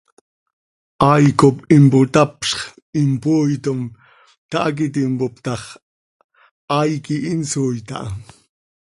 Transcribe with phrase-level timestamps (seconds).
[1.03, 2.49] Hai cop impotapzx,
[3.01, 3.81] impooitom,
[4.51, 5.63] tahac iti mpoop ta x,
[6.73, 8.07] hai quih insooit aha.